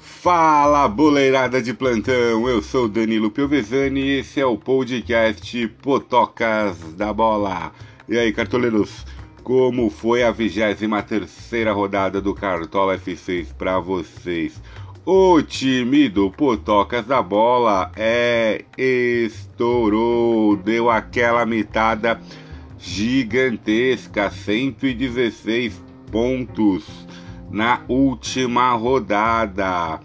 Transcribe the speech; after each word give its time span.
Fala, 0.00 0.88
boleirada 0.88 1.60
de 1.60 1.74
plantão! 1.74 2.48
Eu 2.48 2.62
sou 2.62 2.88
Danilo 2.88 3.30
Piovesani 3.30 4.00
e 4.00 4.18
esse 4.20 4.40
é 4.40 4.46
o 4.46 4.56
podcast 4.56 5.68
Potocas 5.82 6.94
da 6.94 7.12
Bola. 7.12 7.70
E 8.08 8.18
aí, 8.18 8.32
cartoleiros, 8.32 9.04
como 9.44 9.90
foi 9.90 10.22
a 10.22 10.30
23 10.30 11.30
rodada 11.74 12.18
do 12.18 12.34
Cartola 12.34 12.98
F6 12.98 13.52
para 13.52 13.78
vocês? 13.78 14.60
O 15.04 15.42
time 15.42 16.08
do 16.08 16.30
Potocas 16.30 17.04
da 17.04 17.22
Bola 17.22 17.92
é 17.94 18.64
estourou, 18.78 20.56
deu 20.56 20.88
aquela 20.88 21.44
mitada 21.44 22.18
gigantesca, 22.78 24.30
116 24.30 25.78
pontos 26.10 26.86
na 27.50 27.82
última 27.88 28.72
rodada. 28.72 30.00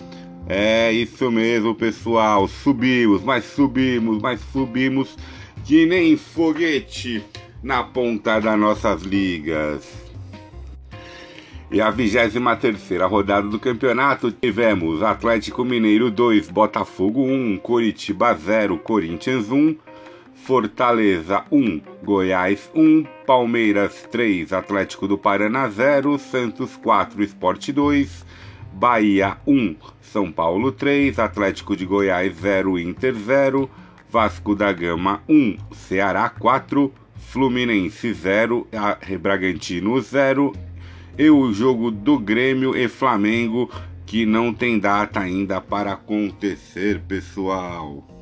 É 0.48 0.92
isso 0.92 1.32
mesmo, 1.32 1.74
pessoal. 1.74 2.48
Subimos, 2.48 3.24
mas 3.24 3.46
subimos, 3.46 4.22
mas 4.22 4.40
subimos 4.52 5.18
que 5.64 5.86
nem 5.86 6.16
foguete 6.16 7.24
na 7.64 7.84
ponta 7.84 8.40
das 8.40 8.60
nossas 8.60 9.02
ligas. 9.02 10.06
E 11.72 11.82
a 11.82 11.90
23 11.90 13.02
rodada 13.10 13.48
do 13.48 13.60
campeonato 13.60 14.32
tivemos 14.32 15.02
Atlético 15.02 15.66
Mineiro 15.66 16.12
2, 16.12 16.50
Botafogo 16.50 17.24
1, 17.24 17.58
Coritiba 17.58 18.34
0, 18.36 18.78
Corinthians 18.78 19.50
1, 19.50 19.76
Fortaleza 20.46 21.44
1, 21.52 21.82
Goiás 22.04 22.70
1, 22.76 23.04
Palmeiras 23.26 24.08
3, 24.12 24.54
Atlético 24.54 25.08
do 25.08 25.18
Paraná 25.18 25.68
0, 25.68 26.20
Santos 26.20 26.78
4, 26.78 27.24
Esporte 27.24 27.74
2, 27.74 28.24
Bahia 28.72 29.38
1, 29.48 29.76
São 30.00 30.32
Paulo 30.32 30.72
3, 30.72 31.18
Atlético 31.18 31.76
de 31.76 31.84
Goiás 31.84 32.32
0, 32.36 32.78
Inter 32.78 33.16
0, 33.16 33.68
Vasco 34.08 34.54
da 34.54 34.72
Gama 34.72 35.24
1, 35.28 35.58
Ceará 35.72 36.30
4, 36.30 36.94
Fluminense 37.16 38.14
0, 38.14 38.68
Bragantino 39.20 40.00
0 40.00 40.54
e 41.18 41.28
o 41.28 41.52
jogo 41.52 41.90
do 41.90 42.20
Grêmio 42.20 42.78
e 42.78 42.88
Flamengo 42.88 43.68
que 44.06 44.28
não 44.28 44.54
tem 44.54 44.78
data 44.78 45.22
ainda 45.22 45.60
para 45.60 45.94
acontecer, 45.94 47.02
pessoal. 47.08 48.15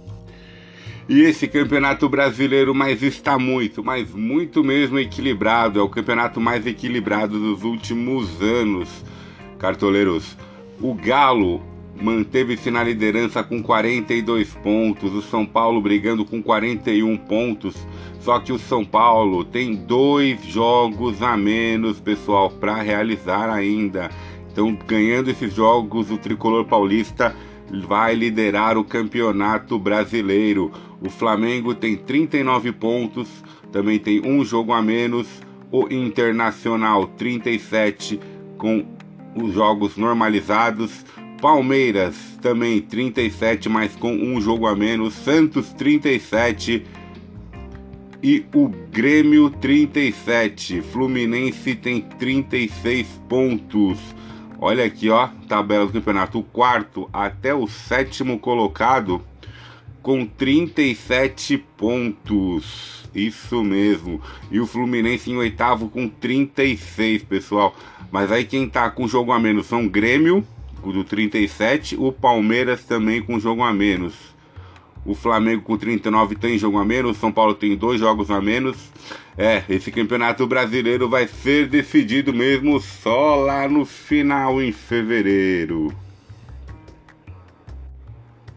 E 1.07 1.21
esse 1.21 1.47
campeonato 1.47 2.07
brasileiro, 2.07 2.73
mas 2.73 3.03
está 3.03 3.37
muito, 3.37 3.83
mas 3.83 4.09
muito 4.11 4.63
mesmo 4.63 4.97
equilibrado. 4.97 5.79
É 5.79 5.83
o 5.83 5.89
campeonato 5.89 6.39
mais 6.39 6.65
equilibrado 6.65 7.37
dos 7.37 7.63
últimos 7.63 8.41
anos. 8.41 9.03
Cartoleiros, 9.59 10.37
o 10.81 10.93
Galo 10.93 11.61
manteve-se 12.01 12.71
na 12.71 12.83
liderança 12.83 13.43
com 13.43 13.61
42 13.61 14.53
pontos, 14.55 15.13
o 15.13 15.21
São 15.21 15.45
Paulo 15.45 15.81
brigando 15.81 16.25
com 16.25 16.41
41 16.41 17.17
pontos. 17.17 17.75
Só 18.19 18.39
que 18.39 18.53
o 18.53 18.59
São 18.59 18.85
Paulo 18.85 19.43
tem 19.43 19.75
dois 19.75 20.43
jogos 20.45 21.21
a 21.21 21.35
menos, 21.35 21.99
pessoal, 21.99 22.49
para 22.49 22.81
realizar 22.81 23.49
ainda. 23.49 24.09
Então, 24.51 24.77
ganhando 24.87 25.29
esses 25.29 25.53
jogos, 25.53 26.11
o 26.11 26.17
tricolor 26.17 26.63
paulista 26.63 27.35
vai 27.81 28.15
liderar 28.15 28.77
o 28.77 28.83
campeonato 28.83 29.79
brasileiro. 29.79 30.71
O 31.01 31.09
Flamengo 31.09 31.73
tem 31.73 31.95
39 31.95 32.71
pontos, 32.71 33.27
também 33.71 33.99
tem 33.99 34.21
um 34.25 34.43
jogo 34.45 34.73
a 34.73 34.81
menos. 34.81 35.27
O 35.71 35.91
Internacional 35.91 37.07
37 37.07 38.19
com 38.57 38.85
os 39.35 39.53
jogos 39.53 39.97
normalizados. 39.97 41.03
Palmeiras 41.41 42.15
também 42.41 42.79
37, 42.79 43.67
mas 43.67 43.95
com 43.95 44.13
um 44.13 44.39
jogo 44.39 44.67
a 44.67 44.75
menos. 44.75 45.13
Santos 45.13 45.73
37 45.73 46.85
e 48.21 48.45
o 48.55 48.69
Grêmio 48.69 49.49
37. 49.49 50.81
Fluminense 50.81 51.75
tem 51.75 52.01
36 52.01 53.07
pontos. 53.27 53.99
Olha 54.65 54.85
aqui, 54.85 55.09
ó, 55.09 55.27
tabela 55.49 55.85
do 55.85 55.91
campeonato. 55.91 56.39
O 56.39 56.43
quarto 56.43 57.09
até 57.11 57.53
o 57.53 57.67
sétimo 57.67 58.39
colocado 58.39 59.21
com 60.01 60.25
37 60.25 61.57
pontos. 61.57 63.03
Isso 63.13 63.61
mesmo. 63.61 64.21
E 64.49 64.61
o 64.61 64.65
Fluminense 64.65 65.29
em 65.29 65.35
oitavo 65.35 65.89
com 65.89 66.07
36, 66.07 67.23
pessoal. 67.23 67.75
Mas 68.09 68.31
aí 68.31 68.45
quem 68.45 68.69
tá 68.69 68.89
com 68.89 69.05
jogo 69.05 69.33
a 69.33 69.39
menos 69.39 69.65
são 69.65 69.85
o 69.85 69.89
Grêmio, 69.89 70.47
do 70.81 71.03
37, 71.03 71.97
o 71.97 72.13
Palmeiras 72.13 72.85
também 72.85 73.21
com 73.21 73.37
jogo 73.41 73.63
a 73.63 73.73
menos. 73.73 74.32
O 75.05 75.13
Flamengo 75.13 75.63
com 75.63 75.77
39 75.77 76.35
tem 76.35 76.57
jogo 76.57 76.77
a 76.77 76.85
menos, 76.85 77.17
São 77.17 77.31
Paulo 77.31 77.53
tem 77.53 77.75
dois 77.75 77.99
jogos 77.99 78.31
a 78.31 78.41
menos. 78.41 78.77
É, 79.37 79.63
esse 79.67 79.91
campeonato 79.91 80.47
brasileiro 80.47 81.09
vai 81.09 81.27
ser 81.27 81.67
decidido 81.67 82.33
mesmo 82.33 82.79
só 82.79 83.35
lá 83.35 83.67
no 83.67 83.83
final 83.83 84.61
em 84.61 84.71
fevereiro. 84.71 85.93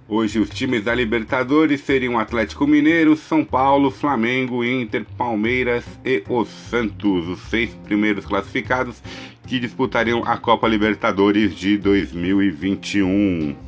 Hoje 0.09 0.39
os 0.39 0.49
times 0.49 0.85
da 0.85 0.95
Libertadores 0.95 1.81
seriam 1.81 2.17
Atlético 2.17 2.65
Mineiro, 2.65 3.17
São 3.17 3.45
Paulo, 3.45 3.91
Flamengo, 3.91 4.65
Inter, 4.65 5.05
Palmeiras 5.19 5.85
e 6.05 6.23
o 6.29 6.45
Santos, 6.45 7.27
os 7.27 7.41
seis 7.49 7.71
primeiros 7.85 8.25
classificados 8.25 9.03
que 9.49 9.59
disputariam 9.59 10.23
a 10.25 10.37
Copa 10.37 10.69
Libertadores 10.69 11.57
de 11.57 11.77
2021. 11.77 13.66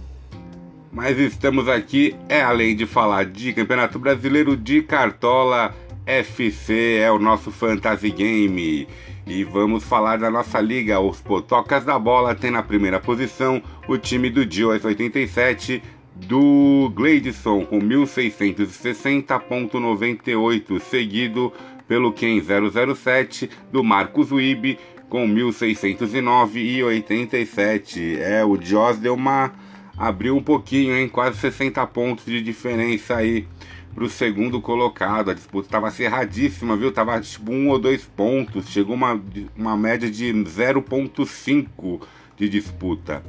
Mas 0.91 1.19
estamos 1.19 1.69
aqui 1.69 2.17
é 2.29 2.41
além 2.41 2.75
de 2.75 2.87
falar 2.87 3.27
de 3.27 3.53
Campeonato 3.53 3.99
Brasileiro 3.99 4.57
de 4.57 4.81
Cartola 4.83 5.75
FC 6.07 7.01
é 7.03 7.13
o 7.13 7.19
nosso 7.19 7.51
fantasy 7.51 8.11
game. 8.11 8.89
E 9.27 9.45
vamos 9.45 9.85
falar 9.85 10.19
da 10.19 10.31
nossa 10.31 10.59
liga. 10.59 10.99
Os 10.99 11.21
Potocas 11.21 11.85
da 11.85 11.99
Bola 11.99 12.35
tem 12.35 12.51
na 12.51 12.63
primeira 12.63 12.99
posição 12.99 13.63
o 13.87 13.99
time 13.99 14.31
do 14.31 14.47
Dias 14.47 14.83
87 14.83 15.83
do 16.15 16.91
Gleidson 16.95 17.67
com 17.67 17.79
1660.98, 17.81 20.81
seguido 20.81 21.53
pelo 21.87 22.11
Ken 22.11 22.41
007 22.41 23.51
do 23.71 23.85
Marcos 23.85 24.33
Wib 24.33 24.79
com 25.11 25.29
1609,87. 25.29 28.19
É, 28.19 28.43
o 28.43 28.57
Dios 28.57 28.97
deu 28.97 29.13
uma 29.13 29.53
abriu 29.99 30.37
um 30.37 30.43
pouquinho, 30.43 30.97
hein? 30.97 31.09
Quase 31.09 31.39
60 31.39 31.85
pontos 31.89 32.25
de 32.25 32.41
diferença 32.41 33.17
aí 33.17 33.47
para 33.95 34.05
o 34.05 34.09
segundo 34.09 34.61
colocado. 34.61 35.31
A 35.31 35.35
disputa 35.35 35.67
estava 35.67 35.91
cerradíssima, 35.91 36.77
viu? 36.77 36.93
Tava 36.93 37.21
tipo 37.21 37.53
um 37.53 37.69
ou 37.69 37.79
dois 37.79 38.05
pontos. 38.05 38.69
Chegou 38.69 38.95
uma, 38.95 39.21
uma 39.57 39.77
média 39.77 40.09
de 40.09 40.33
0,5 40.33 42.01
de 42.37 42.49
disputa. 42.49 43.25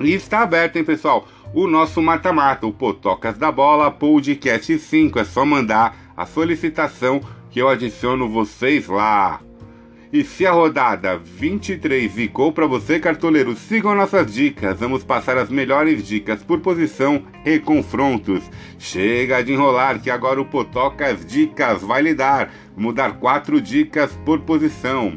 E 0.00 0.14
está 0.14 0.40
aberto, 0.40 0.76
hein, 0.76 0.84
pessoal? 0.84 1.28
O 1.52 1.66
nosso 1.66 2.00
mata-mata, 2.00 2.66
o 2.66 2.72
Potocas 2.72 3.36
da 3.36 3.52
Bola 3.52 3.90
Podcast 3.90 4.78
5. 4.78 5.18
É 5.18 5.24
só 5.24 5.44
mandar 5.44 5.94
a 6.16 6.24
solicitação 6.24 7.20
que 7.50 7.60
eu 7.60 7.68
adiciono 7.68 8.30
vocês 8.30 8.86
lá. 8.86 9.42
E 10.12 10.24
se 10.24 10.44
a 10.44 10.50
rodada 10.50 11.16
23 11.18 12.12
ficou 12.12 12.52
para 12.52 12.66
você, 12.66 12.98
cartoleiro, 12.98 13.54
sigam 13.54 13.94
nossas 13.94 14.34
dicas. 14.34 14.80
Vamos 14.80 15.04
passar 15.04 15.38
as 15.38 15.48
melhores 15.48 16.04
dicas 16.04 16.42
por 16.42 16.58
posição 16.58 17.22
e 17.44 17.60
confrontos. 17.60 18.42
Chega 18.76 19.40
de 19.40 19.52
enrolar 19.52 20.02
que 20.02 20.10
agora 20.10 20.40
o 20.40 20.44
Potocas 20.44 21.24
Dicas 21.24 21.82
vai 21.82 22.02
lhe 22.02 22.12
dar. 22.12 22.52
Vamos 22.74 22.94
dar 22.94 23.20
quatro 23.20 23.60
dicas 23.60 24.12
por 24.24 24.40
posição. 24.40 25.16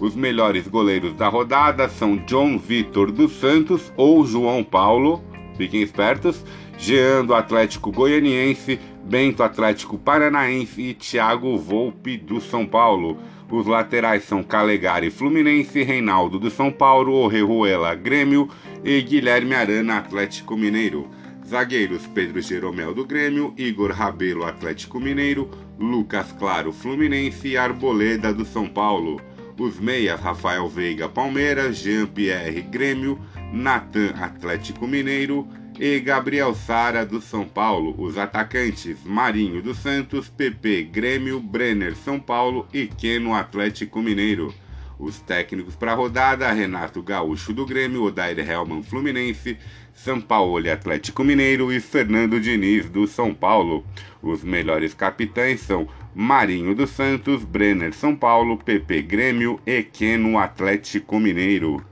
Os 0.00 0.16
melhores 0.16 0.66
goleiros 0.66 1.14
da 1.14 1.28
rodada 1.28 1.86
são 1.90 2.16
John 2.16 2.56
Vitor 2.56 3.12
dos 3.12 3.32
Santos 3.32 3.92
ou 3.94 4.24
João 4.24 4.64
Paulo. 4.64 5.22
Fiquem 5.58 5.82
espertos. 5.82 6.42
Jean 6.78 7.26
do 7.26 7.34
Atlético 7.34 7.92
Goianiense, 7.92 8.80
Bento 9.04 9.42
Atlético 9.42 9.98
Paranaense 9.98 10.80
e 10.80 10.94
Thiago 10.94 11.58
Volpe 11.58 12.16
do 12.16 12.40
São 12.40 12.64
Paulo. 12.64 13.18
Os 13.50 13.66
laterais 13.66 14.22
são 14.24 14.44
Calegari 14.44 15.10
Fluminense, 15.10 15.82
Reinaldo 15.82 16.38
do 16.38 16.50
São 16.50 16.70
Paulo, 16.70 17.12
Orrejuela 17.12 17.96
Grêmio 17.96 18.48
e 18.84 19.02
Guilherme 19.02 19.54
Arana 19.54 19.98
Atlético 19.98 20.56
Mineiro. 20.56 21.08
Zagueiros 21.44 22.06
Pedro 22.06 22.40
Jeromel 22.40 22.94
do 22.94 23.04
Grêmio, 23.04 23.52
Igor 23.58 23.90
Rabelo 23.90 24.44
Atlético 24.44 25.00
Mineiro, 25.00 25.50
Lucas 25.80 26.30
Claro 26.38 26.72
Fluminense 26.72 27.48
e 27.48 27.56
Arboleda 27.56 28.32
do 28.32 28.44
São 28.44 28.68
Paulo. 28.68 29.20
Os 29.58 29.80
meias 29.80 30.20
Rafael 30.20 30.68
Veiga 30.68 31.08
Palmeiras, 31.08 31.76
Jean-Pierre 31.78 32.62
Grêmio, 32.62 33.18
Natan 33.52 34.14
Atlético 34.20 34.86
Mineiro 34.86 35.48
e 35.80 35.98
Gabriel 35.98 36.54
Sara 36.54 37.06
do 37.06 37.22
São 37.22 37.46
Paulo. 37.46 37.94
Os 37.96 38.18
atacantes 38.18 38.98
Marinho 39.02 39.62
dos 39.62 39.78
Santos, 39.78 40.28
PP 40.28 40.82
Grêmio, 40.82 41.40
Brenner 41.40 41.96
São 41.96 42.20
Paulo 42.20 42.68
e 42.70 42.86
Keno 42.86 43.32
Atlético 43.32 44.02
Mineiro. 44.02 44.52
Os 44.98 45.20
técnicos 45.20 45.74
para 45.74 45.92
a 45.92 45.94
rodada: 45.94 46.52
Renato 46.52 47.02
Gaúcho 47.02 47.54
do 47.54 47.64
Grêmio, 47.64 48.02
Odair 48.02 48.38
Helman 48.38 48.82
Fluminense, 48.82 49.56
São 49.94 50.20
Paulo 50.20 50.70
Atlético 50.70 51.24
Mineiro 51.24 51.72
e 51.72 51.80
Fernando 51.80 52.38
Diniz 52.38 52.90
do 52.90 53.06
São 53.06 53.32
Paulo. 53.32 53.82
Os 54.20 54.44
melhores 54.44 54.92
capitães 54.92 55.60
são 55.60 55.88
Marinho 56.14 56.74
dos 56.74 56.90
Santos, 56.90 57.42
Brenner 57.42 57.94
São 57.94 58.14
Paulo, 58.14 58.58
PP 58.58 59.00
Grêmio 59.00 59.58
e 59.64 59.82
Keno 59.82 60.38
Atlético 60.38 61.18
Mineiro. 61.18 61.82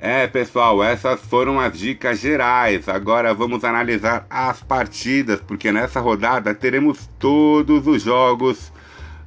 É, 0.00 0.28
pessoal, 0.28 0.82
essas 0.84 1.20
foram 1.20 1.58
as 1.58 1.76
dicas 1.76 2.20
gerais. 2.20 2.88
Agora 2.88 3.34
vamos 3.34 3.64
analisar 3.64 4.24
as 4.30 4.62
partidas, 4.62 5.40
porque 5.40 5.72
nessa 5.72 5.98
rodada 5.98 6.54
teremos 6.54 7.10
todos 7.18 7.84
os 7.84 8.02
jogos 8.02 8.72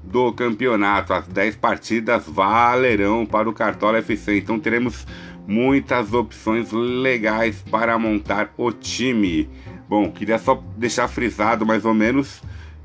do 0.01 0.31
campeonato. 0.31 1.13
As 1.13 1.27
10 1.27 1.57
partidas 1.57 2.23
valerão 2.25 3.25
para 3.25 3.49
o 3.49 3.53
Cartola 3.53 3.97
FC. 3.97 4.37
Então 4.37 4.57
teremos 4.57 5.05
muitas 5.45 6.13
opções 6.13 6.71
legais 6.71 7.61
para 7.69 7.99
montar 7.99 8.53
o 8.57 8.71
time. 8.71 9.49
Bom, 9.89 10.09
queria 10.09 10.37
só 10.39 10.63
deixar 10.77 11.09
frisado 11.09 11.65
mais 11.65 11.83
ou 11.83 11.93
menos 11.93 12.41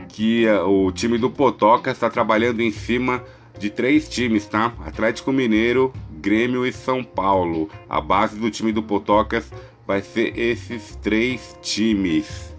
que 0.08 0.44
uh, 0.48 0.68
o 0.68 0.90
time 0.90 1.18
do 1.18 1.30
Potoca 1.30 1.92
está 1.92 2.10
trabalhando 2.10 2.60
em 2.60 2.72
cima 2.72 3.22
de 3.58 3.70
três 3.70 4.08
times, 4.08 4.46
tá? 4.46 4.72
Atlético 4.84 5.32
Mineiro, 5.32 5.92
Grêmio 6.26 6.66
e 6.66 6.72
São 6.72 7.04
Paulo. 7.04 7.70
A 7.88 8.00
base 8.00 8.36
do 8.36 8.50
time 8.50 8.72
do 8.72 8.82
Potocas 8.82 9.48
vai 9.86 10.02
ser 10.02 10.36
esses 10.36 10.96
três 10.96 11.56
times. 11.62 12.52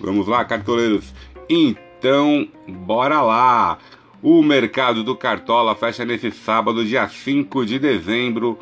Vamos 0.00 0.28
lá, 0.28 0.44
cartoleiros. 0.44 1.12
Então, 1.48 2.46
bora 2.68 3.20
lá! 3.20 3.78
O 4.22 4.40
mercado 4.40 5.02
do 5.02 5.16
Cartola 5.16 5.74
fecha 5.74 6.04
nesse 6.04 6.30
sábado, 6.30 6.84
dia 6.84 7.08
5 7.08 7.66
de 7.66 7.80
dezembro, 7.80 8.56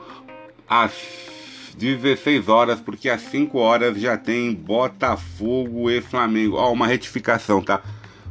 às 0.67 0.93
16 1.77 2.49
horas, 2.49 2.81
porque 2.81 3.11
às 3.11 3.21
5 3.21 3.59
horas 3.59 4.01
já 4.01 4.17
tem 4.17 4.55
Botafogo 4.55 5.91
e 5.91 6.01
Flamengo. 6.01 6.57
Ó, 6.57 6.73
uma 6.73 6.87
retificação, 6.87 7.61
tá? 7.61 7.83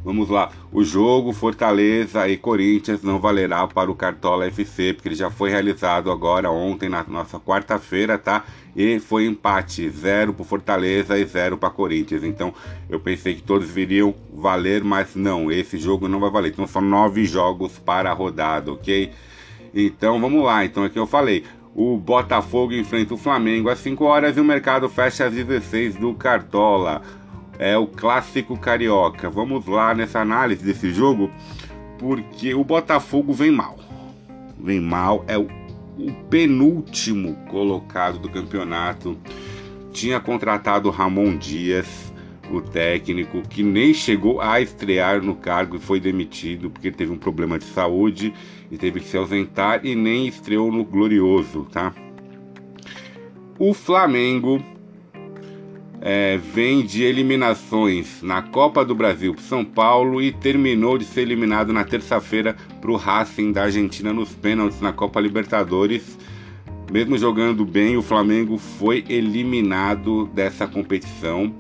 Vamos 0.04 0.30
lá. 0.30 0.50
O 0.72 0.84
jogo 0.84 1.32
Fortaleza 1.32 2.28
e 2.28 2.36
Corinthians 2.36 3.04
não 3.04 3.20
valerá 3.20 3.68
para 3.68 3.92
o 3.92 3.96
Cartola 3.96 4.48
FC, 4.48 4.94
porque 4.94 5.10
ele 5.10 5.16
já 5.16 5.30
foi 5.30 5.52
realizado 5.52 6.10
agora 6.10 6.50
ontem, 6.50 6.90
na 6.90 7.04
nossa 7.04 7.40
quarta-feira, 7.40 8.18
tá? 8.18 8.44
E 8.76 9.00
foi 9.00 9.26
empate, 9.26 9.88
zero 9.90 10.34
para 10.34 10.44
Fortaleza 10.44 11.18
e 11.20 11.26
zero 11.26 11.56
para 11.56 11.70
Corinthians. 11.70 12.24
Então 12.24 12.52
eu 12.90 13.00
pensei 13.00 13.36
que 13.36 13.44
todos 13.44 13.70
viriam 13.70 14.16
valer, 14.34 14.84
mas 14.84 15.16
não, 15.16 15.52
esse 15.52 15.78
jogo 15.78 16.08
não 16.08 16.20
vai 16.20 16.32
valer. 16.32 16.52
Então 16.52 16.66
são 16.66 16.82
nove 16.82 17.26
jogos 17.26 17.78
para 17.78 18.10
a 18.10 18.14
rodada, 18.14 18.72
ok? 18.72 19.12
Então 19.74 20.20
vamos 20.20 20.44
lá. 20.44 20.66
Então 20.66 20.84
aqui 20.84 20.98
eu 20.98 21.08
falei. 21.08 21.44
O 21.74 21.96
Botafogo 21.96 22.74
enfrenta 22.74 23.14
o 23.14 23.18
Flamengo 23.18 23.70
às 23.70 23.80
5 23.80 24.04
horas 24.04 24.36
e 24.36 24.42
o 24.42 24.44
mercado 24.44 24.90
fecha 24.90 25.26
às 25.26 25.34
16 25.34 25.96
do 25.96 26.14
Cartola 26.14 27.02
é 27.62 27.78
o 27.78 27.86
clássico 27.86 28.58
carioca. 28.58 29.30
Vamos 29.30 29.68
lá 29.68 29.94
nessa 29.94 30.20
análise 30.20 30.66
desse 30.66 30.92
jogo, 30.92 31.30
porque 32.00 32.56
o 32.56 32.64
Botafogo 32.64 33.32
vem 33.32 33.52
mal. 33.52 33.78
Vem 34.60 34.82
mal, 34.82 35.24
é 35.28 35.38
o, 35.38 35.48
o 35.96 36.12
penúltimo 36.28 37.36
colocado 37.52 38.18
do 38.18 38.30
campeonato. 38.30 39.16
Tinha 39.92 40.20
contratado 40.20 40.90
Ramon 40.90 41.38
Dias, 41.38 42.12
o 42.50 42.62
técnico, 42.62 43.44
que 43.44 43.62
nem 43.62 43.94
chegou 43.94 44.42
a 44.42 44.60
estrear 44.60 45.22
no 45.22 45.36
cargo 45.36 45.76
e 45.76 45.80
foi 45.80 46.00
demitido 46.00 46.72
porque 46.72 46.90
teve 46.90 47.12
um 47.12 47.18
problema 47.18 47.60
de 47.60 47.66
saúde 47.66 48.34
e 48.72 48.78
teve 48.78 49.00
que 49.00 49.08
se 49.08 49.18
ausentar 49.18 49.86
e 49.86 49.94
nem 49.94 50.28
estreou 50.28 50.72
no 50.72 50.84
Glorioso, 50.84 51.68
tá? 51.72 51.94
O 53.60 53.72
Flamengo 53.72 54.64
é, 56.02 56.38
vem 56.38 56.84
de 56.84 57.04
eliminações 57.04 58.24
na 58.24 58.42
Copa 58.42 58.84
do 58.84 58.96
Brasil 58.96 59.36
para 59.36 59.44
São 59.44 59.64
Paulo 59.64 60.20
e 60.20 60.32
terminou 60.32 60.98
de 60.98 61.06
ser 61.06 61.22
eliminado 61.22 61.72
na 61.72 61.84
terça-feira 61.84 62.56
para 62.82 62.92
o 62.92 62.96
Racing 62.96 63.52
da 63.52 63.64
Argentina 63.64 64.12
nos 64.12 64.34
pênaltis 64.34 64.82
na 64.82 64.92
Copa 64.92 65.22
Libertadores. 65.22 66.18
Mesmo 66.92 67.18
jogando 67.18 67.64
bem, 67.64 67.96
o 67.96 68.02
Flamengo 68.02 68.58
foi 68.58 69.06
eliminado 69.08 70.26
dessa 70.34 70.68
competição. 70.68 71.54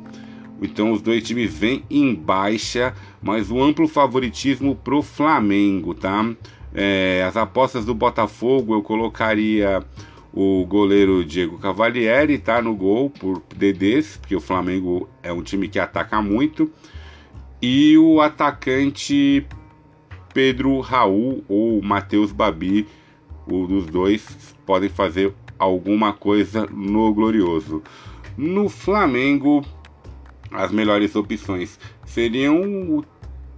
Então 0.59 0.91
os 0.91 1.01
dois 1.01 1.23
times 1.23 1.53
vêm 1.53 1.83
em 1.89 2.13
baixa, 2.13 2.95
mas 3.21 3.51
o 3.51 3.61
amplo 3.61 3.87
favoritismo 3.87 4.75
pro 4.75 5.03
Flamengo, 5.03 5.93
tá? 5.93 6.27
É, 6.73 7.23
as 7.27 7.37
apostas 7.37 7.85
do 7.85 7.93
Botafogo 7.93 8.73
eu 8.73 8.81
colocaria 8.81 9.83
o 10.33 10.65
goleiro 10.65 11.25
Diego 11.25 11.57
Cavalieri 11.57 12.35
está 12.35 12.61
no 12.61 12.75
gol 12.75 13.09
por 13.09 13.41
DDs, 13.55 14.17
porque 14.17 14.35
o 14.35 14.41
Flamengo 14.41 15.09
é 15.21 15.31
um 15.31 15.41
time 15.41 15.67
que 15.67 15.79
ataca 15.79 16.21
muito. 16.21 16.71
E 17.61 17.97
o 17.97 18.21
atacante 18.21 19.45
Pedro 20.33 20.79
Raul 20.79 21.43
ou 21.47 21.81
Matheus 21.81 22.31
Babi, 22.31 22.87
um 23.47 23.65
dos 23.65 23.85
dois, 23.85 24.55
podem 24.65 24.89
fazer 24.89 25.33
alguma 25.59 26.13
coisa 26.13 26.65
no 26.71 27.13
Glorioso. 27.13 27.83
No 28.37 28.69
Flamengo, 28.69 29.63
as 30.49 30.71
melhores 30.71 31.15
opções 31.15 31.77
seriam 32.05 32.61
o 32.61 33.05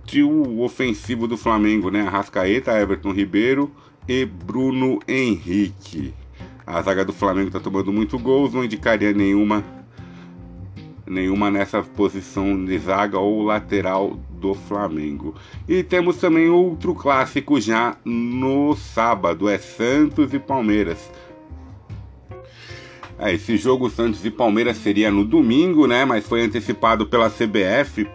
trio 0.05 0.59
ofensivo 0.61 1.27
do 1.27 1.37
Flamengo, 1.37 1.89
né? 1.89 2.01
Arrascaeta, 2.01 2.77
Everton 2.77 3.11
Ribeiro 3.11 3.71
e 4.07 4.25
Bruno 4.25 4.99
Henrique. 5.07 6.13
A 6.65 6.81
zaga 6.81 7.03
do 7.03 7.13
Flamengo 7.13 7.47
está 7.47 7.59
tomando 7.59 7.91
muito 7.91 8.17
gols, 8.17 8.53
não 8.53 8.63
indicaria 8.63 9.13
nenhuma 9.13 9.63
nenhuma 11.05 11.51
nessa 11.51 11.81
posição 11.81 12.63
de 12.63 12.77
zaga 12.79 13.19
ou 13.19 13.43
lateral 13.43 14.17
do 14.31 14.53
Flamengo. 14.53 15.35
E 15.67 15.83
temos 15.83 16.17
também 16.17 16.49
outro 16.49 16.95
clássico 16.95 17.59
já 17.59 17.97
no 18.03 18.75
sábado, 18.75 19.49
é 19.49 19.57
Santos 19.57 20.33
e 20.33 20.39
Palmeiras. 20.39 21.11
É, 23.19 23.33
esse 23.33 23.57
jogo 23.57 23.89
Santos 23.89 24.25
e 24.25 24.31
Palmeiras 24.31 24.77
seria 24.77 25.11
no 25.11 25.23
domingo, 25.23 25.87
né? 25.87 26.03
Mas 26.03 26.25
foi 26.25 26.41
antecipado 26.41 27.05
pela 27.05 27.29
CBF, 27.29 28.07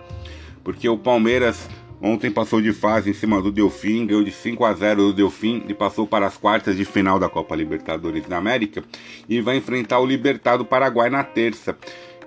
porque 0.64 0.88
o 0.88 0.98
Palmeiras 0.98 1.68
Ontem 2.00 2.30
passou 2.30 2.60
de 2.60 2.72
fase 2.72 3.10
em 3.10 3.12
cima 3.12 3.42
do 3.42 3.50
Delfim, 3.50 4.06
ganhou 4.06 4.22
de 4.22 4.30
5 4.30 4.64
a 4.64 4.72
0 4.72 5.06
do 5.08 5.12
Delfim 5.12 5.64
e 5.68 5.74
passou 5.74 6.06
para 6.06 6.26
as 6.26 6.36
quartas 6.36 6.76
de 6.76 6.84
final 6.84 7.18
da 7.18 7.28
Copa 7.28 7.56
Libertadores 7.56 8.24
da 8.26 8.36
América 8.36 8.84
e 9.28 9.40
vai 9.40 9.56
enfrentar 9.56 9.98
o 9.98 10.06
Libertado 10.06 10.64
Paraguai 10.64 11.10
na 11.10 11.24
terça. 11.24 11.76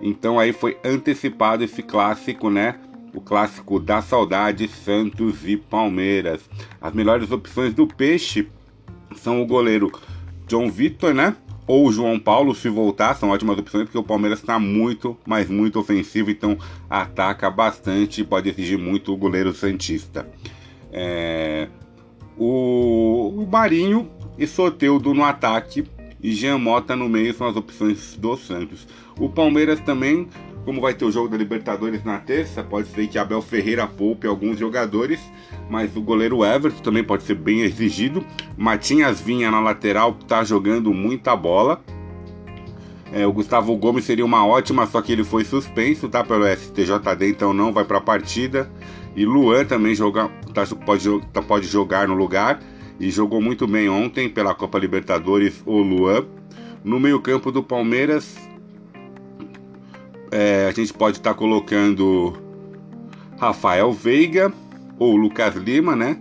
Então 0.01 0.38
aí 0.38 0.51
foi 0.51 0.77
antecipado 0.84 1.63
esse 1.63 1.81
clássico, 1.81 2.50
né? 2.50 2.75
O 3.13 3.22
clássico 3.22 3.79
da 3.79 4.01
saudade 4.01 4.67
Santos 4.67 5.48
e 5.48 5.55
Palmeiras. 5.55 6.41
As 6.81 6.93
melhores 6.93 7.31
opções 7.31 7.74
do 7.74 7.88
Peixe 7.88 8.50
são 9.15 9.41
o 9.41 9.45
goleiro 9.45 9.91
John 10.48 10.69
Vitor, 10.69 11.13
né? 11.13 11.36
Ou 11.68 11.88
o 11.88 11.91
João 11.91 12.20
Paulo 12.20 12.53
se 12.56 12.70
voltar, 12.70 13.15
são 13.15 13.30
ótimas 13.30 13.58
opções, 13.58 13.84
porque 13.86 13.98
o 13.98 14.03
Palmeiras 14.03 14.39
está 14.39 14.60
muito, 14.60 15.18
mas 15.25 15.50
muito 15.50 15.80
ofensivo, 15.80 16.30
então 16.30 16.58
ataca 16.89 17.50
bastante 17.50 18.22
e 18.22 18.24
pode 18.24 18.50
exigir 18.50 18.77
muito 18.77 19.13
o 19.13 19.18
goleiro 19.18 19.53
Santista. 19.53 20.27
É... 20.91 21.68
O... 22.38 23.34
o 23.38 23.48
Marinho 23.50 24.10
e 24.38 24.48
Soteudo 24.48 25.13
no 25.13 25.24
ataque 25.24 25.86
e 26.24 26.32
Jean 26.32 26.58
Mota 26.58 26.96
no 26.96 27.10
meio 27.10 27.34
são 27.34 27.48
as 27.48 27.56
opções 27.56 28.15
do 28.15 28.36
Santos. 28.38 28.88
O 29.20 29.30
Palmeiras 29.30 29.80
também, 29.80 30.27
como 30.65 30.82
vai 30.82 30.94
ter 30.94 31.06
o 31.06 31.12
jogo 31.12 31.30
da 31.30 31.38
Libertadores 31.38 32.03
na 32.03 32.18
terça, 32.20 32.63
pode 32.63 32.88
ser 32.89 33.08
que 33.08 33.18
Abel 33.18 33.41
Ferreira 33.41 33.88
poupe 33.88 34.27
alguns 34.27 34.60
jogadores 34.60 35.20
mas 35.72 35.96
o 35.96 36.01
goleiro 36.01 36.44
Everton 36.44 36.84
também 36.84 37.01
pode 37.01 37.24
ser 37.24 37.36
bem 37.36 37.62
exigido. 37.62 38.25
Matinhas 38.58 39.22
Vinha 39.22 39.50
na 39.50 39.62
lateral 39.62 40.18
está 40.20 40.44
jogando 40.44 40.94
muita 40.94 41.34
bola. 41.34 41.82
É, 43.13 43.25
o 43.25 43.32
Gustavo 43.32 43.75
Gomes 43.77 44.03
seria 44.03 44.25
uma 44.25 44.46
ótima, 44.46 44.86
só 44.86 45.01
que 45.01 45.13
ele 45.13 45.24
foi 45.24 45.46
suspenso, 45.46 46.10
tá? 46.10 46.25
Pelo 46.25 46.46
STJD, 46.46 47.30
então 47.30 47.53
não 47.53 47.72
vai 47.72 47.86
para 47.86 48.00
a 48.00 48.01
partida. 48.01 48.70
E 49.15 49.25
Luan 49.25 49.63
também 49.63 49.96
joga, 49.96 50.30
tá, 50.53 50.65
pode, 50.86 51.22
tá, 51.32 51.41
pode 51.41 51.68
jogar 51.68 52.08
no 52.10 52.15
lugar. 52.15 52.60
E 53.00 53.10
jogou 53.10 53.41
muito 53.41 53.65
bem 53.65 53.89
ontem 53.89 54.27
pela 54.27 54.53
Copa 54.53 54.77
Libertadores, 54.77 55.63
o 55.65 55.77
Luan. 55.82 56.25
No 56.84 57.00
meio-campo 57.00 57.50
do 57.50 57.63
Palmeiras, 57.63 58.38
é, 60.31 60.67
a 60.67 60.71
gente 60.71 60.93
pode 60.93 61.17
estar 61.17 61.31
tá 61.31 61.38
colocando 61.38 62.33
Rafael 63.38 63.91
Veiga, 63.91 64.51
ou 64.97 65.15
Lucas 65.15 65.55
Lima, 65.55 65.95
né? 65.95 66.17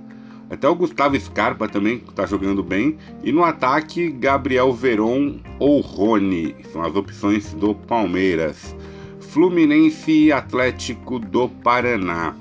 Até 0.50 0.68
o 0.68 0.74
Gustavo 0.74 1.18
Scarpa 1.18 1.68
também 1.68 2.02
está 2.08 2.26
jogando 2.26 2.62
bem. 2.62 2.98
E 3.22 3.30
no 3.30 3.44
ataque, 3.44 4.10
Gabriel 4.10 4.72
Veron 4.72 5.38
ou 5.60 5.80
Rony. 5.80 6.56
São 6.72 6.82
as 6.82 6.96
opções 6.96 7.54
do 7.54 7.74
Palmeiras. 7.74 8.74
Fluminense 9.20 10.10
e 10.10 10.32
Atlético 10.32 11.20
do 11.20 11.48
Paraná. 11.48 12.34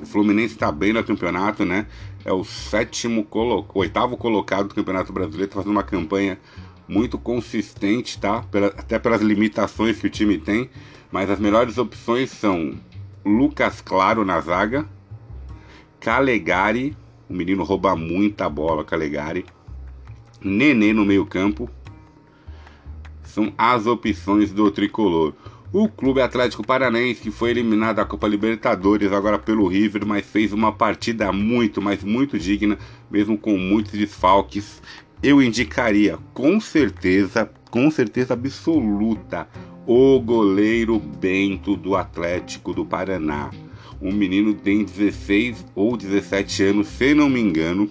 O 0.00 0.04
Fluminense 0.04 0.54
está 0.54 0.72
bem 0.72 0.92
no 0.92 1.04
campeonato, 1.04 1.64
né? 1.64 1.86
é 2.24 2.32
o 2.32 2.44
sétimo 2.44 3.24
colocado, 3.24 3.76
oitavo 3.76 4.16
colocado 4.16 4.68
do 4.68 4.74
Campeonato 4.74 5.12
Brasileiro, 5.12 5.46
está 5.46 5.56
fazendo 5.56 5.72
uma 5.72 5.82
campanha 5.82 6.38
muito 6.90 7.16
consistente, 7.16 8.18
tá? 8.18 8.42
Pela, 8.50 8.66
até 8.66 8.98
pelas 8.98 9.22
limitações 9.22 10.00
que 10.00 10.08
o 10.08 10.10
time 10.10 10.36
tem, 10.36 10.68
mas 11.12 11.30
as 11.30 11.38
melhores 11.38 11.78
opções 11.78 12.30
são 12.30 12.74
Lucas 13.24 13.80
Claro 13.80 14.24
na 14.24 14.40
zaga, 14.40 14.88
Calegari, 16.00 16.96
o 17.28 17.32
menino 17.32 17.62
rouba 17.62 17.94
muita 17.94 18.48
bola, 18.48 18.84
Calegari, 18.84 19.46
Nenê 20.42 20.92
no 20.92 21.04
meio-campo. 21.04 21.70
São 23.22 23.52
as 23.56 23.86
opções 23.86 24.52
do 24.52 24.70
tricolor. 24.70 25.34
O 25.72 25.88
Clube 25.88 26.20
Atlético 26.20 26.66
Paranaense, 26.66 27.20
que 27.20 27.30
foi 27.30 27.50
eliminado 27.50 27.96
da 27.96 28.04
Copa 28.04 28.26
Libertadores 28.26 29.12
agora 29.12 29.38
pelo 29.38 29.68
River, 29.68 30.04
mas 30.04 30.26
fez 30.26 30.52
uma 30.52 30.72
partida 30.72 31.30
muito, 31.30 31.80
mas 31.80 32.02
muito 32.02 32.36
digna, 32.36 32.76
mesmo 33.08 33.38
com 33.38 33.56
muitos 33.56 33.92
desfalques. 33.92 34.82
Eu 35.22 35.42
indicaria 35.42 36.18
com 36.32 36.58
certeza, 36.58 37.50
com 37.70 37.90
certeza 37.90 38.32
absoluta, 38.32 39.46
o 39.86 40.18
goleiro 40.18 40.98
Bento 40.98 41.76
do 41.76 41.94
Atlético 41.94 42.72
do 42.72 42.86
Paraná. 42.86 43.50
Um 44.00 44.12
menino 44.12 44.54
tem 44.54 44.82
16 44.82 45.66
ou 45.74 45.94
17 45.94 46.62
anos, 46.64 46.86
se 46.86 47.14
não 47.14 47.28
me 47.28 47.38
engano. 47.38 47.90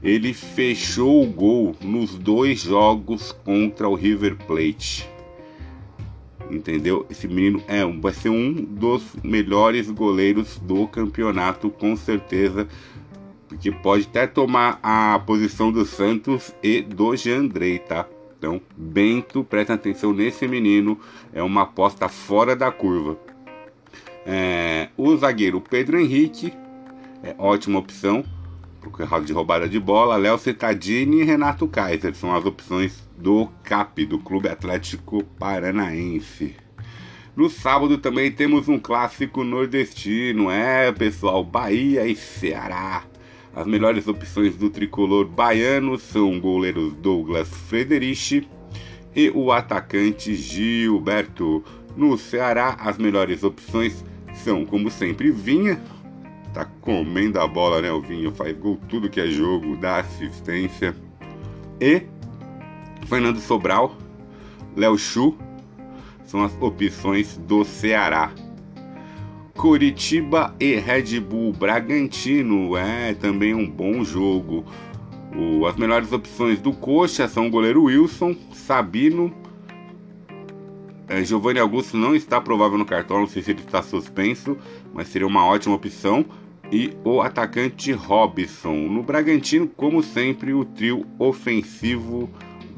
Ele 0.00 0.32
fechou 0.32 1.24
o 1.24 1.26
gol 1.26 1.74
nos 1.80 2.16
dois 2.16 2.60
jogos 2.60 3.32
contra 3.32 3.88
o 3.88 3.96
River 3.96 4.36
Plate 4.36 5.12
entendeu? 6.50 7.06
Esse 7.10 7.26
menino 7.26 7.62
é 7.66 7.84
vai 7.84 8.12
ser 8.12 8.28
um 8.28 8.52
dos 8.52 9.02
melhores 9.22 9.90
goleiros 9.90 10.58
do 10.58 10.86
campeonato, 10.86 11.70
com 11.70 11.96
certeza, 11.96 12.68
porque 13.54 13.70
pode 13.70 14.06
até 14.10 14.26
tomar 14.26 14.78
a 14.82 15.18
posição 15.20 15.70
do 15.70 15.86
Santos 15.86 16.52
e 16.62 16.82
do 16.82 17.16
Jandrei, 17.16 17.78
tá? 17.78 18.06
Então, 18.36 18.60
Bento, 18.76 19.44
presta 19.44 19.74
atenção 19.74 20.12
nesse 20.12 20.46
menino, 20.48 20.98
é 21.32 21.42
uma 21.42 21.62
aposta 21.62 22.08
fora 22.08 22.54
da 22.56 22.70
curva. 22.70 23.16
É, 24.26 24.88
o 24.96 25.16
zagueiro 25.16 25.60
Pedro 25.60 25.98
Henrique, 25.98 26.52
é 27.22 27.34
ótima 27.38 27.78
opção 27.78 28.24
de 29.24 29.32
roubada 29.32 29.66
de 29.66 29.80
bola, 29.80 30.16
Léo 30.16 30.36
Cetadini 30.36 31.20
e 31.20 31.24
Renato 31.24 31.66
Kaiser 31.66 32.14
são 32.14 32.34
as 32.34 32.44
opções 32.44 33.08
do 33.16 33.48
CAP, 33.62 34.04
do 34.04 34.18
Clube 34.18 34.48
Atlético 34.48 35.24
Paranaense. 35.38 36.54
No 37.34 37.48
sábado 37.48 37.96
também 37.96 38.30
temos 38.30 38.68
um 38.68 38.78
clássico 38.78 39.42
nordestino, 39.42 40.50
é 40.50 40.92
pessoal, 40.92 41.42
Bahia 41.42 42.06
e 42.06 42.14
Ceará. 42.14 43.04
As 43.56 43.66
melhores 43.66 44.08
opções 44.08 44.56
do 44.56 44.68
tricolor 44.68 45.26
baiano 45.26 45.96
são 45.96 46.36
o 46.36 46.40
goleiro 46.40 46.90
Douglas 46.90 47.48
Frederich 47.48 48.48
e 49.14 49.30
o 49.30 49.52
atacante 49.52 50.34
Gilberto. 50.34 51.62
No 51.96 52.18
Ceará, 52.18 52.76
as 52.80 52.98
melhores 52.98 53.44
opções 53.44 54.04
são, 54.34 54.66
como 54.66 54.90
sempre, 54.90 55.30
Vinha, 55.30 55.80
tá 56.52 56.64
comendo 56.80 57.38
a 57.38 57.46
bola, 57.46 57.80
né? 57.80 57.92
O 57.92 58.00
Vinho 58.00 58.32
faz 58.32 58.56
gol 58.56 58.76
tudo 58.88 59.08
que 59.08 59.20
é 59.20 59.28
jogo, 59.28 59.76
dá 59.76 59.98
assistência. 59.98 60.96
E 61.80 62.02
Fernando 63.06 63.38
Sobral, 63.38 63.96
Léo 64.76 64.98
Chu 64.98 65.38
são 66.24 66.42
as 66.42 66.52
opções 66.60 67.36
do 67.36 67.64
Ceará. 67.64 68.32
Curitiba 69.64 70.54
e 70.60 70.74
Red 70.74 71.18
Bull 71.20 71.50
Bragantino 71.50 72.76
é 72.76 73.14
também 73.14 73.54
um 73.54 73.66
bom 73.66 74.04
jogo. 74.04 74.62
O, 75.34 75.64
as 75.64 75.74
melhores 75.76 76.12
opções 76.12 76.60
do 76.60 76.70
Coxa 76.70 77.26
são 77.26 77.46
o 77.46 77.50
goleiro 77.50 77.84
Wilson, 77.84 78.36
Sabino. 78.52 79.32
É, 81.08 81.24
Giovanni 81.24 81.60
Augusto 81.60 81.96
não 81.96 82.14
está 82.14 82.42
provável 82.42 82.76
no 82.76 82.84
cartão, 82.84 83.20
não 83.20 83.26
sei 83.26 83.42
se 83.42 83.52
ele 83.52 83.60
está 83.60 83.80
suspenso, 83.80 84.54
mas 84.92 85.08
seria 85.08 85.26
uma 85.26 85.46
ótima 85.46 85.76
opção 85.76 86.26
e 86.70 86.92
o 87.02 87.22
atacante 87.22 87.90
Robson. 87.90 88.74
No 88.74 89.02
Bragantino, 89.02 89.66
como 89.66 90.02
sempre, 90.02 90.52
o 90.52 90.66
trio 90.66 91.06
ofensivo 91.18 92.28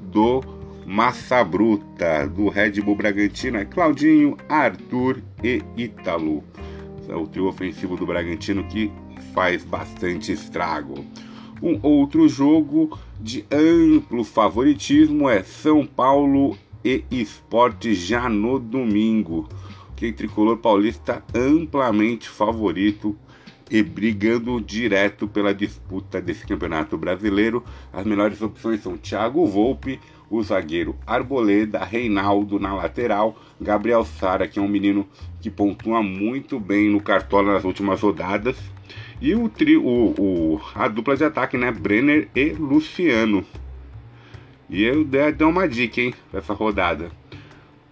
do 0.02 0.40
Massa 0.86 1.42
Bruta, 1.42 2.28
do 2.28 2.48
Red 2.48 2.80
Bull 2.80 2.94
Bragantino 2.94 3.58
é 3.58 3.64
Claudinho, 3.64 4.36
Arthur 4.48 5.20
e 5.42 5.60
Ítalo. 5.76 6.44
É 7.08 7.14
o 7.14 7.26
trio 7.26 7.46
ofensivo 7.46 7.96
do 7.96 8.06
Bragantino 8.06 8.64
que 8.64 8.90
faz 9.32 9.64
bastante 9.64 10.32
estrago. 10.32 11.04
Um 11.62 11.78
outro 11.82 12.28
jogo 12.28 12.98
de 13.20 13.44
amplo 13.50 14.24
favoritismo 14.24 15.28
é 15.28 15.42
São 15.42 15.86
Paulo 15.86 16.56
e 16.84 17.04
Esporte 17.10 17.94
já 17.94 18.28
no 18.28 18.58
domingo. 18.58 19.48
Que 19.94 20.12
tricolor 20.12 20.58
paulista 20.58 21.24
amplamente 21.34 22.28
favorito 22.28 23.16
e 23.70 23.82
brigando 23.82 24.60
direto 24.60 25.26
pela 25.26 25.54
disputa 25.54 26.20
desse 26.20 26.46
campeonato 26.46 26.96
brasileiro. 26.96 27.64
As 27.92 28.04
melhores 28.04 28.40
opções 28.42 28.82
são 28.82 28.96
Thiago 28.96 29.46
Volpe, 29.46 29.98
o 30.30 30.42
zagueiro 30.42 30.96
Arboleda, 31.06 31.84
Reinaldo 31.84 32.58
na 32.58 32.74
lateral, 32.74 33.36
Gabriel 33.60 34.04
Sara, 34.04 34.48
que 34.48 34.58
é 34.58 34.62
um 34.62 34.68
menino 34.68 35.06
que 35.40 35.50
pontua 35.50 36.02
muito 36.02 36.58
bem 36.58 36.90
no 36.90 37.00
Cartola 37.00 37.52
nas 37.52 37.64
últimas 37.64 38.00
rodadas, 38.00 38.56
e 39.20 39.34
o, 39.34 39.48
tri, 39.48 39.76
o, 39.76 40.14
o 40.18 40.60
a 40.74 40.88
dupla 40.88 41.16
de 41.16 41.24
ataque, 41.24 41.56
né? 41.56 41.70
Brenner 41.70 42.28
e 42.34 42.50
Luciano. 42.50 43.44
E 44.68 44.82
eu 44.82 45.04
dei, 45.04 45.32
dei 45.32 45.46
uma 45.46 45.68
dica, 45.68 46.00
hein, 46.00 46.14
pra 46.30 46.40
essa 46.40 46.52
rodada. 46.52 47.10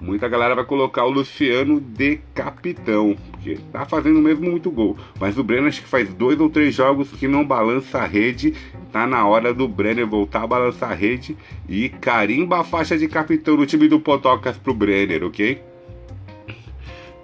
Muita 0.00 0.28
galera 0.28 0.54
vai 0.54 0.64
colocar 0.64 1.04
o 1.04 1.10
Luciano 1.10 1.80
de 1.80 2.18
capitão, 2.34 3.16
porque 3.30 3.58
tá 3.72 3.86
fazendo 3.86 4.20
mesmo 4.20 4.50
muito 4.50 4.70
gol. 4.70 4.98
Mas 5.20 5.38
o 5.38 5.44
Brenner 5.44 5.68
acho 5.68 5.82
que 5.82 5.88
faz 5.88 6.12
dois 6.12 6.38
ou 6.40 6.50
três 6.50 6.74
jogos 6.74 7.10
que 7.12 7.28
não 7.28 7.44
balança 7.44 7.98
a 7.98 8.06
rede. 8.06 8.54
Tá 8.92 9.06
na 9.06 9.26
hora 9.26 9.54
do 9.54 9.66
Brenner 9.66 10.06
voltar 10.06 10.42
a 10.42 10.46
balançar 10.46 10.90
a 10.90 10.94
rede 10.94 11.36
e 11.68 11.88
carimba 11.88 12.60
a 12.60 12.64
faixa 12.64 12.98
de 12.98 13.08
capitão 13.08 13.56
no 13.56 13.66
time 13.66 13.88
do 13.88 14.00
Potocas 14.00 14.58
pro 14.58 14.74
Brenner, 14.74 15.24
ok? 15.24 15.62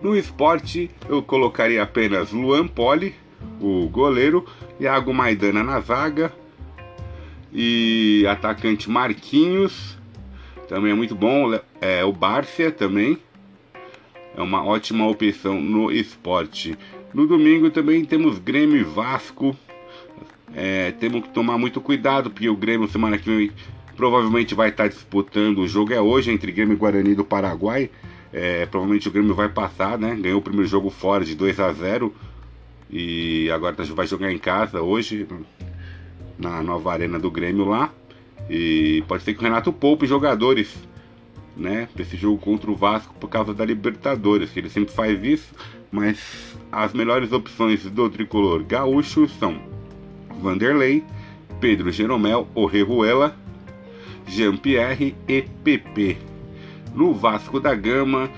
No 0.01 0.17
esporte, 0.17 0.91
eu 1.09 1.23
colocaria 1.23 1.83
apenas 1.83 2.33
Luan 2.33 2.67
Poli, 2.67 3.15
o 3.61 3.89
goleiro, 3.89 4.47
Iago 4.79 5.13
Maidana 5.13 5.63
na 5.63 5.81
zaga 5.81 6.33
e 7.53 8.25
atacante 8.27 8.89
Marquinhos 8.89 10.00
também 10.71 10.93
é 10.93 10.95
muito 10.95 11.17
bom. 11.17 11.53
É, 11.81 12.05
o 12.05 12.13
Bárcia 12.13 12.71
também 12.71 13.19
é 14.37 14.41
uma 14.41 14.65
ótima 14.65 15.05
opção 15.09 15.61
no 15.61 15.91
esporte. 15.91 16.79
No 17.13 17.27
domingo 17.27 17.71
também 17.71 18.05
temos 18.05 18.39
Grêmio 18.39 18.77
e 18.77 18.85
Vasco. 18.85 19.57
É, 20.55 20.93
temos 20.93 21.23
que 21.23 21.31
tomar 21.31 21.59
muito 21.59 21.81
cuidado, 21.81 22.31
porque 22.31 22.49
o 22.49 22.57
Grêmio 22.57 22.87
semana 22.87 23.19
que 23.19 23.29
vem 23.29 23.51
provavelmente 23.97 24.55
vai 24.55 24.69
estar 24.69 24.87
disputando. 24.87 25.59
O 25.59 25.67
jogo 25.67 25.93
é 25.93 26.01
hoje 26.01 26.31
entre 26.31 26.53
Grêmio 26.53 26.75
e 26.75 26.79
Guarani 26.79 27.17
do 27.17 27.25
Paraguai. 27.25 27.91
É, 28.33 28.65
provavelmente 28.67 29.09
o 29.09 29.11
Grêmio 29.11 29.35
vai 29.35 29.49
passar, 29.49 29.99
né? 29.99 30.15
Ganhou 30.15 30.39
o 30.39 30.43
primeiro 30.43 30.69
jogo 30.69 30.89
fora 30.89 31.25
de 31.25 31.35
2 31.35 31.59
a 31.59 31.73
0 31.73 32.15
e 32.89 33.51
agora 33.51 33.75
tá, 33.75 33.83
vai 33.83 34.07
jogar 34.07 34.33
em 34.33 34.39
casa 34.39 34.81
hoje 34.81 35.27
na 36.39 36.63
nova 36.63 36.93
arena 36.93 37.19
do 37.19 37.29
Grêmio 37.29 37.65
lá. 37.65 37.93
E 38.49 39.05
pode 39.07 39.23
ser 39.23 39.35
que 39.35 39.41
o 39.41 39.43
Renato 39.43 39.73
poupe 39.73 40.07
jogadores, 40.07 40.75
né, 41.57 41.89
esse 41.99 42.17
jogo 42.17 42.39
contra 42.39 42.71
o 42.71 42.77
Vasco 42.77 43.15
por 43.21 43.29
causa 43.29 43.53
da 43.53 43.65
Libertadores, 43.65 44.51
que 44.51 44.59
ele 44.61 44.71
sempre 44.71 44.95
faz 44.95 45.23
isso, 45.23 45.55
mas 45.91 46.57
as 46.73 46.93
melhores 46.93 47.33
opções 47.33 47.83
do 47.85 48.09
tricolor 48.09 48.65
gaúcho 48.65 49.29
são 49.29 49.61
Vanderlei, 50.41 51.05
Pedro 51.61 51.93
Jeromel, 51.93 52.49
Orrejuela, 52.55 53.37
Jean-Pierre 54.27 55.15
e 55.29 55.43
PP. 55.43 56.17
No 56.95 57.13
Vasco 57.13 57.61
da 57.61 57.75
Gama, 57.75 58.31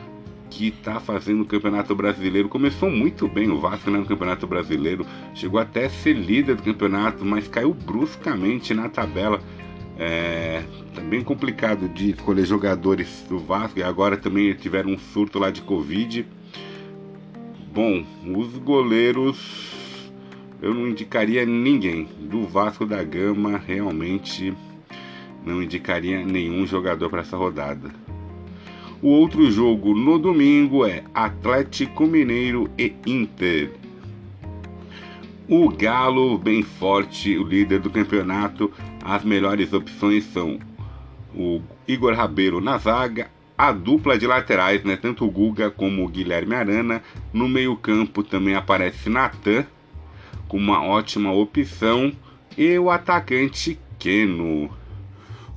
que 0.52 0.68
está 0.68 1.00
fazendo 1.00 1.42
o 1.42 1.46
Campeonato 1.46 1.94
Brasileiro. 1.94 2.48
Começou 2.48 2.90
muito 2.90 3.26
bem 3.26 3.50
o 3.50 3.58
Vasco 3.58 3.90
né, 3.90 3.98
no 3.98 4.06
Campeonato 4.06 4.46
Brasileiro, 4.46 5.06
chegou 5.34 5.58
até 5.58 5.86
a 5.86 5.90
ser 5.90 6.12
líder 6.12 6.56
do 6.56 6.62
campeonato, 6.62 7.24
mas 7.24 7.48
caiu 7.48 7.72
bruscamente 7.72 8.74
na 8.74 8.88
tabela. 8.88 9.40
É 9.98 10.62
tá 10.94 11.00
bem 11.00 11.22
complicado 11.22 11.88
de 11.88 12.10
escolher 12.10 12.44
jogadores 12.44 13.24
do 13.28 13.38
Vasco 13.38 13.78
e 13.78 13.82
agora 13.82 14.16
também 14.16 14.52
tiveram 14.54 14.90
um 14.90 14.98
surto 14.98 15.38
lá 15.38 15.50
de 15.50 15.62
Covid. 15.62 16.26
Bom, 17.72 18.04
os 18.34 18.58
goleiros 18.58 19.72
eu 20.60 20.72
não 20.72 20.86
indicaria 20.86 21.44
ninguém. 21.44 22.08
Do 22.20 22.46
Vasco 22.46 22.86
da 22.86 23.02
Gama, 23.02 23.58
realmente 23.58 24.54
não 25.44 25.62
indicaria 25.62 26.24
nenhum 26.24 26.66
jogador 26.66 27.10
para 27.10 27.22
essa 27.22 27.36
rodada. 27.36 27.90
O 29.02 29.08
outro 29.08 29.50
jogo 29.50 29.92
no 29.94 30.18
domingo 30.18 30.86
é 30.86 31.02
Atlético 31.12 32.06
Mineiro 32.06 32.70
e 32.78 32.94
Inter. 33.04 33.72
O 35.48 35.68
Galo, 35.68 36.38
bem 36.38 36.62
forte, 36.62 37.36
o 37.36 37.42
líder 37.42 37.80
do 37.80 37.90
campeonato. 37.90 38.70
As 39.04 39.24
melhores 39.24 39.72
opções 39.72 40.24
são 40.24 40.58
o 41.34 41.60
Igor 41.88 42.14
Rabeiro 42.14 42.60
na 42.60 42.78
zaga, 42.78 43.30
a 43.58 43.72
dupla 43.72 44.16
de 44.16 44.26
laterais, 44.26 44.84
né? 44.84 44.96
Tanto 44.96 45.24
o 45.24 45.30
Guga 45.30 45.70
como 45.70 46.04
o 46.04 46.08
Guilherme 46.08 46.54
Arana. 46.54 47.02
No 47.32 47.48
meio-campo 47.48 48.22
também 48.22 48.54
aparece 48.54 49.10
Natan, 49.10 49.66
com 50.48 50.56
uma 50.56 50.84
ótima 50.84 51.32
opção. 51.32 52.12
E 52.56 52.78
o 52.78 52.90
atacante 52.90 53.78
Keno. 53.98 54.70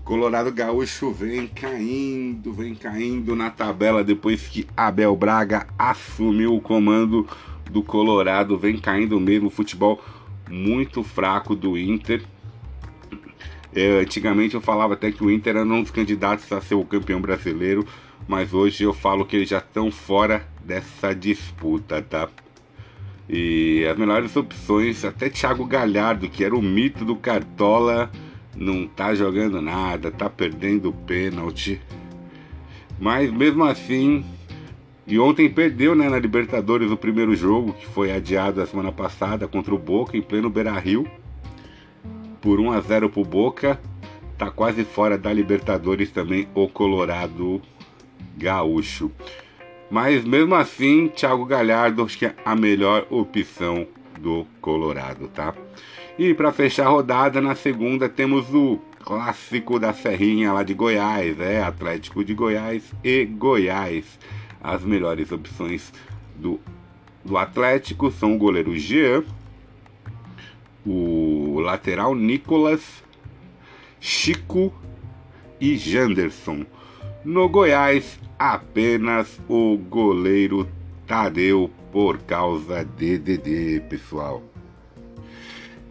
Colorado 0.03 0.51
Gaúcho 0.51 1.11
vem 1.11 1.47
caindo, 1.47 2.53
vem 2.53 2.75
caindo 2.75 3.35
na 3.35 3.49
tabela 3.49 4.03
depois 4.03 4.47
que 4.47 4.67
Abel 4.77 5.15
Braga 5.15 5.67
assumiu 5.77 6.55
o 6.55 6.61
comando 6.61 7.27
do 7.69 7.81
Colorado. 7.81 8.57
Vem 8.57 8.77
caindo 8.77 9.19
mesmo, 9.19 9.49
futebol 9.49 9.99
muito 10.49 11.03
fraco 11.03 11.55
do 11.55 11.77
Inter. 11.77 12.23
É, 13.75 13.99
antigamente 13.99 14.55
eu 14.55 14.61
falava 14.61 14.93
até 14.93 15.11
que 15.11 15.21
o 15.21 15.29
Inter 15.29 15.57
era 15.57 15.65
um 15.65 15.81
dos 15.81 15.91
candidatos 15.91 16.49
a 16.53 16.61
ser 16.61 16.75
o 16.75 16.85
campeão 16.85 17.19
brasileiro, 17.19 17.85
mas 18.25 18.53
hoje 18.53 18.83
eu 18.85 18.93
falo 18.93 19.25
que 19.25 19.35
eles 19.35 19.49
já 19.49 19.57
estão 19.57 19.91
fora 19.91 20.47
dessa 20.63 21.13
disputa, 21.13 22.01
tá? 22.01 22.29
E 23.27 23.85
as 23.85 23.97
melhores 23.97 24.33
opções, 24.37 25.03
até 25.03 25.29
Thiago 25.29 25.65
Galhardo, 25.65 26.29
que 26.29 26.43
era 26.43 26.55
o 26.55 26.61
mito 26.61 27.03
do 27.03 27.17
Cartola 27.17 28.09
não 28.55 28.87
tá 28.87 29.13
jogando 29.13 29.61
nada, 29.61 30.09
tá 30.09 30.29
perdendo 30.29 30.93
pênalti. 30.93 31.81
Mas 32.97 33.29
mesmo 33.29 33.65
assim, 33.65 34.23
e 35.05 35.19
ontem 35.19 35.49
perdeu 35.49 35.93
né, 35.93 36.07
na 36.07 36.17
Libertadores 36.17 36.89
o 36.89 36.95
primeiro 36.95 37.35
jogo, 37.35 37.73
que 37.73 37.85
foi 37.85 38.11
adiado 38.11 38.61
a 38.61 38.65
semana 38.65 38.91
passada 38.91 39.47
contra 39.47 39.75
o 39.75 39.77
Boca, 39.77 40.15
em 40.15 40.21
pleno 40.21 40.49
Beira 40.49 40.79
Rio, 40.79 41.05
por 42.45 42.59
1 42.59 42.73
a 42.73 42.79
0 42.79 43.09
pro 43.09 43.25
Boca. 43.25 43.81
Tá 44.37 44.51
quase 44.51 44.83
fora 44.83 45.17
da 45.17 45.33
Libertadores 45.33 46.11
também 46.11 46.47
o 46.53 46.69
Colorado 46.69 47.59
Gaúcho. 48.37 49.11
Mas 49.89 50.23
mesmo 50.23 50.53
assim, 50.53 51.07
Thiago 51.07 51.43
Galhardo 51.43 52.03
acho 52.03 52.19
que 52.19 52.27
é 52.27 52.35
a 52.45 52.55
melhor 52.55 53.07
opção 53.09 53.87
do 54.19 54.45
Colorado, 54.61 55.27
tá? 55.29 55.55
E 56.19 56.35
para 56.35 56.51
fechar 56.51 56.85
a 56.85 56.89
rodada, 56.89 57.41
na 57.41 57.55
segunda 57.55 58.07
temos 58.07 58.53
o 58.53 58.79
clássico 59.03 59.79
da 59.79 59.91
Serrinha 59.91 60.53
lá 60.53 60.61
de 60.61 60.75
Goiás, 60.75 61.39
é 61.39 61.63
Atlético 61.63 62.23
de 62.23 62.35
Goiás 62.35 62.93
e 63.03 63.25
Goiás. 63.25 64.19
As 64.61 64.83
melhores 64.83 65.31
opções 65.31 65.91
do, 66.35 66.59
do 67.23 67.39
Atlético 67.39 68.11
são 68.11 68.35
o 68.35 68.37
goleiro 68.37 68.75
Jean, 68.75 69.23
o 70.85 71.34
lateral 71.59 72.15
Nicolas, 72.15 73.03
Chico 73.99 74.73
e 75.59 75.77
Janderson. 75.77 76.65
No 77.23 77.49
Goiás, 77.49 78.19
apenas 78.37 79.39
o 79.49 79.77
goleiro 79.77 80.67
Tadeu 81.07 81.69
por 81.91 82.17
causa 82.19 82.83
de 82.83 83.17
DD, 83.17 83.81
pessoal. 83.89 84.43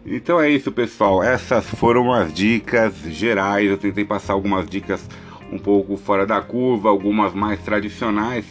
Então 0.05 0.39
é 0.39 0.49
isso, 0.49 0.71
pessoal. 0.71 1.23
Essas 1.23 1.65
foram 1.65 2.13
as 2.13 2.31
dicas 2.31 2.93
gerais. 3.07 3.67
Eu 3.67 3.77
tentei 3.77 4.05
passar 4.05 4.33
algumas 4.33 4.69
dicas 4.69 5.09
um 5.51 5.57
pouco 5.57 5.97
fora 5.97 6.27
da 6.27 6.41
curva, 6.41 6.89
algumas 6.89 7.33
mais 7.33 7.59
tradicionais. 7.61 8.45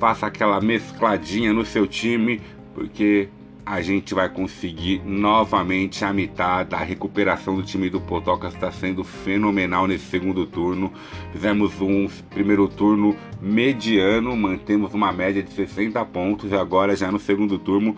Faça 0.00 0.26
aquela 0.26 0.60
mescladinha 0.60 1.52
no 1.52 1.64
seu 1.64 1.86
time, 1.86 2.40
porque 2.74 3.28
a 3.66 3.82
gente 3.82 4.14
vai 4.14 4.28
conseguir 4.28 5.02
novamente 5.04 6.04
a 6.04 6.12
metade 6.12 6.70
da 6.70 6.78
recuperação 6.78 7.56
do 7.56 7.64
time 7.64 7.90
do 7.90 8.00
Potocas 8.00 8.54
está 8.54 8.70
sendo 8.70 9.02
fenomenal 9.02 9.88
nesse 9.88 10.04
segundo 10.04 10.46
turno. 10.46 10.92
Fizemos 11.32 11.80
um 11.80 12.08
primeiro 12.30 12.68
turno 12.68 13.16
mediano, 13.42 14.36
mantemos 14.36 14.94
uma 14.94 15.12
média 15.12 15.42
de 15.42 15.52
60 15.52 16.04
pontos 16.04 16.52
e 16.52 16.54
agora 16.54 16.94
já 16.94 17.10
no 17.10 17.18
segundo 17.18 17.58
turno 17.58 17.96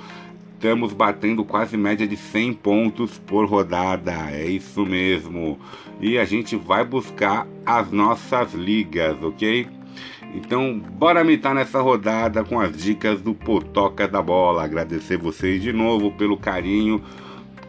Estamos 0.58 0.92
batendo 0.92 1.44
quase 1.44 1.76
média 1.76 2.04
de 2.04 2.16
100 2.16 2.54
pontos 2.54 3.16
por 3.16 3.46
rodada, 3.46 4.10
é 4.32 4.44
isso 4.44 4.84
mesmo. 4.84 5.56
E 6.00 6.18
a 6.18 6.24
gente 6.24 6.56
vai 6.56 6.84
buscar 6.84 7.46
as 7.64 7.92
nossas 7.92 8.54
ligas, 8.54 9.22
ok? 9.22 9.68
Então, 10.34 10.78
bora 10.78 11.24
mitar 11.24 11.54
nessa 11.54 11.80
rodada 11.80 12.44
com 12.44 12.60
as 12.60 12.76
dicas 12.76 13.20
do 13.20 13.34
Potoca 13.34 14.06
da 14.06 14.20
Bola. 14.20 14.62
Agradecer 14.62 15.16
vocês 15.16 15.62
de 15.62 15.72
novo 15.72 16.10
pelo 16.12 16.36
carinho, 16.36 17.02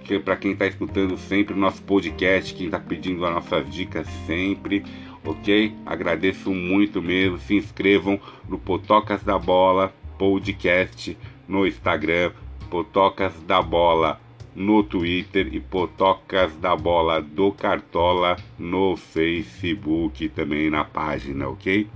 que 0.03 0.19
para 0.19 0.35
quem 0.35 0.51
está 0.51 0.67
escutando 0.67 1.17
sempre 1.17 1.53
o 1.53 1.57
nosso 1.57 1.81
podcast, 1.81 2.53
quem 2.53 2.65
está 2.65 2.79
pedindo 2.79 3.25
as 3.25 3.33
nossas 3.33 3.69
dicas 3.69 4.07
sempre, 4.27 4.83
ok? 5.23 5.73
Agradeço 5.85 6.53
muito 6.53 7.01
mesmo. 7.01 7.37
Se 7.39 7.55
inscrevam 7.55 8.19
no 8.47 8.57
Potocas 8.57 9.23
da 9.23 9.39
Bola 9.39 9.93
podcast 10.17 11.17
no 11.47 11.65
Instagram 11.65 12.33
Potocas 12.69 13.33
da 13.47 13.61
Bola 13.61 14.19
no 14.53 14.83
Twitter 14.83 15.47
e 15.53 15.59
Potocas 15.61 16.53
da 16.57 16.75
Bola 16.75 17.21
do 17.21 17.51
Cartola 17.53 18.35
no 18.57 18.97
Facebook 18.97 20.27
também 20.29 20.69
na 20.69 20.83
página, 20.83 21.47
ok? 21.47 21.87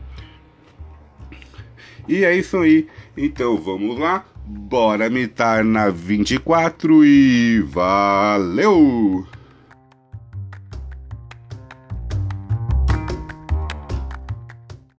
E 2.07 2.23
é 2.23 2.35
isso 2.35 2.57
aí. 2.57 2.87
Então 3.15 3.57
vamos 3.57 3.97
lá. 3.99 4.25
Bora 4.45 5.09
mitar 5.09 5.63
na 5.63 5.89
24 5.89 7.05
e 7.05 7.61
valeu! 7.61 9.25